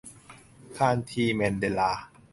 [0.77, 1.91] คานธี แมนเดลลา